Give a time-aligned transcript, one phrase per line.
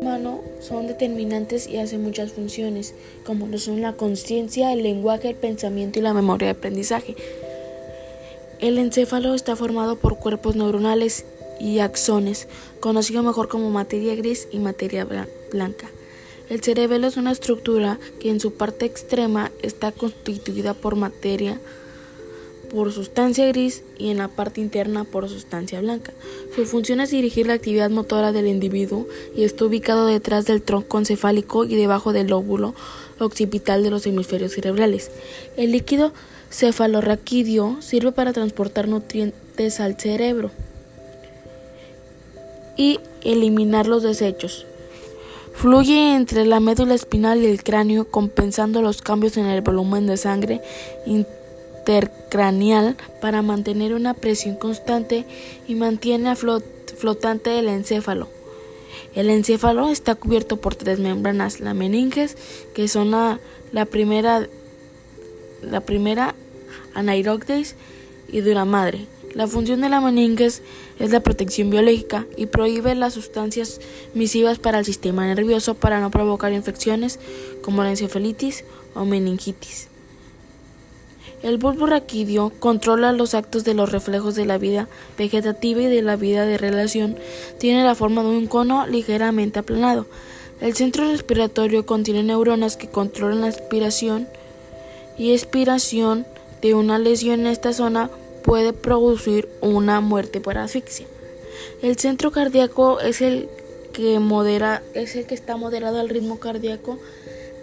[0.00, 5.36] humano son determinantes y hacen muchas funciones, como lo son la conciencia, el lenguaje, el
[5.36, 7.16] pensamiento y la memoria de aprendizaje.
[8.60, 11.24] El encéfalo está formado por cuerpos neuronales
[11.60, 12.48] y axones,
[12.80, 15.06] conocido mejor como materia gris y materia
[15.50, 15.90] blanca.
[16.48, 21.60] El cerebelo es una estructura que en su parte extrema está constituida por materia
[22.72, 26.12] por sustancia gris y en la parte interna por sustancia blanca.
[26.54, 30.98] Su función es dirigir la actividad motora del individuo y está ubicado detrás del tronco
[30.98, 32.74] encefálico y debajo del lóbulo
[33.18, 35.10] occipital de los hemisferios cerebrales.
[35.56, 36.12] El líquido
[36.50, 40.50] cefalorraquídeo sirve para transportar nutrientes al cerebro
[42.76, 44.66] y eliminar los desechos.
[45.54, 50.16] Fluye entre la médula espinal y el cráneo compensando los cambios en el volumen de
[50.16, 50.62] sangre
[51.88, 55.24] intercraneal para mantener una presión constante
[55.66, 58.28] y mantiene flotante el encéfalo.
[59.14, 62.36] El encéfalo está cubierto por tres membranas, la meninges,
[62.74, 63.40] que son la,
[63.90, 64.46] primera
[65.62, 66.34] la primera
[68.30, 69.06] y dura madre.
[69.34, 70.62] La función de la meninges
[70.98, 73.80] es la protección biológica y prohíbe las sustancias
[74.12, 77.18] misivas para el sistema nervioso para no provocar infecciones
[77.62, 79.88] como la encefalitis o meningitis.
[81.42, 86.02] El bulbo raquídeo controla los actos de los reflejos de la vida vegetativa y de
[86.02, 87.16] la vida de relación.
[87.58, 90.06] Tiene la forma de un cono ligeramente aplanado.
[90.60, 94.26] El centro respiratorio contiene neuronas que controlan la aspiración
[95.16, 96.26] y expiración
[96.60, 98.10] de una lesión en esta zona
[98.42, 101.06] puede producir una muerte por asfixia.
[101.82, 103.48] El centro cardíaco es el
[103.92, 106.98] que modera, es el que está moderado al ritmo cardíaco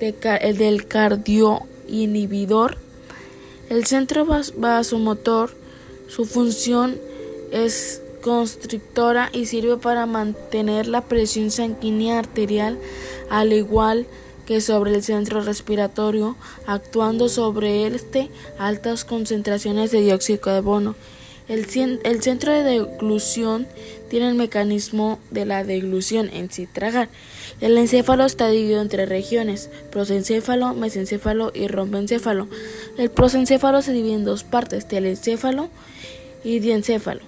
[0.00, 2.78] el del cardioinhibidor.
[3.70, 4.26] El centro
[4.56, 5.52] vasomotor,
[6.08, 6.98] su función
[7.52, 12.80] es constrictora y sirve para mantener la presión sanguínea arterial
[13.30, 16.36] al igual que que sobre el centro respiratorio,
[16.66, 18.28] actuando sobre este
[18.58, 20.96] altas concentraciones de dióxido de carbono.
[21.50, 21.66] El,
[22.04, 23.66] el, centro de deglución
[24.08, 27.08] tiene el mecanismo de la deglución en sí tragar.
[27.60, 32.46] El encéfalo está dividido en tres regiones, prosencéfalo, mesencéfalo y rombencéfalo.
[32.98, 35.70] El prosencéfalo se divide en dos partes, telencéfalo
[36.44, 37.22] y diencéfalo.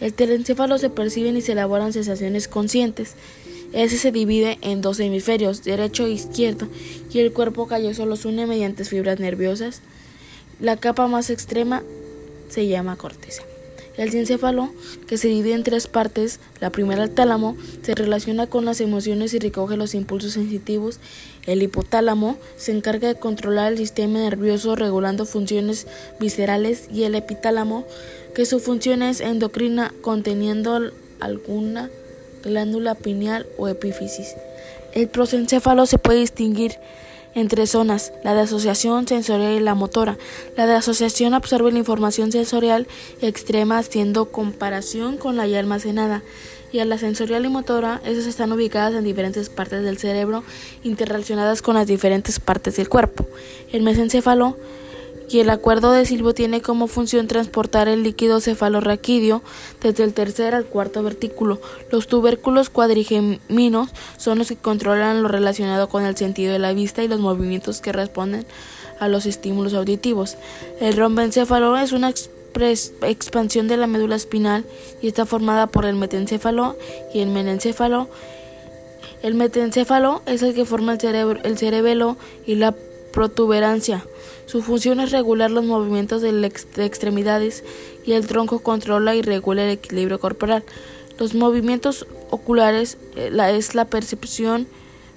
[0.00, 3.14] El telencéfalo se perciben y se elaboran sensaciones conscientes.
[3.72, 6.68] Ese se divide en dos hemisferios, derecho e izquierdo,
[7.10, 9.80] y el cuerpo calloso los une mediante fibras nerviosas.
[10.60, 11.82] La capa más extrema
[12.50, 13.44] se llama corteza.
[13.96, 14.70] El encéfalo,
[15.06, 19.34] que se divide en tres partes, la primera el tálamo, se relaciona con las emociones
[19.34, 20.98] y recoge los impulsos sensitivos.
[21.46, 25.86] El hipotálamo se encarga de controlar el sistema nervioso regulando funciones
[26.18, 27.84] viscerales y el epitálamo,
[28.34, 31.90] que su función es endocrina conteniendo alguna
[32.42, 34.34] glándula pineal o epífisis.
[34.94, 36.72] El prosencéfalo se puede distinguir
[37.34, 40.18] en tres zonas, la de asociación sensorial y la motora.
[40.56, 42.86] La de asociación absorbe la información sensorial
[43.20, 46.22] extrema haciendo comparación con la ya almacenada.
[46.72, 50.42] Y a la sensorial y motora, esas están ubicadas en diferentes partes del cerebro,
[50.82, 53.26] interrelacionadas con las diferentes partes del cuerpo.
[53.72, 54.56] El mesencéfalo
[55.32, 59.42] y el acuerdo de Silvo tiene como función transportar el líquido cefalorraquídeo
[59.80, 61.58] desde el tercer al cuarto vertículo.
[61.90, 67.02] Los tubérculos cuadrigeminos son los que controlan lo relacionado con el sentido de la vista
[67.02, 68.44] y los movimientos que responden
[69.00, 70.36] a los estímulos auditivos.
[70.80, 72.12] El rombencéfalo es una
[73.02, 74.66] expansión de la médula espinal
[75.00, 76.76] y está formada por el metencéfalo
[77.14, 78.08] y el menencéfalo.
[79.22, 82.74] El metencéfalo es el que forma el, cerebro, el cerebelo y la
[83.12, 84.04] protuberancia.
[84.46, 87.62] Su función es regular los movimientos de, extremidades
[88.04, 90.64] y el tronco controla y regula el equilibrio corporal.
[91.18, 94.66] Los movimientos oculares eh, es la percepción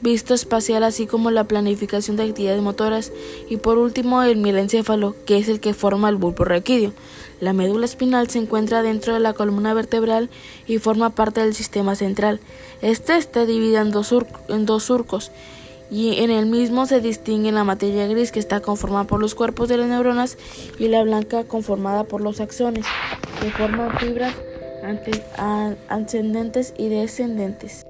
[0.00, 3.12] visto espacial así como la planificación de actividades motoras
[3.48, 6.92] y por último el mielencéfalo que es el que forma el bulbo raquídeo.
[7.40, 10.30] La médula espinal se encuentra dentro de la columna vertebral
[10.66, 12.40] y forma parte del sistema central.
[12.82, 13.90] Este está dividido en
[14.66, 15.30] dos surcos
[15.90, 19.68] y en el mismo se distingue la materia gris que está conformada por los cuerpos
[19.68, 20.36] de las neuronas
[20.78, 22.86] y la blanca conformada por los axones
[23.40, 24.34] que forman fibras
[25.88, 27.86] ascendentes y descendentes.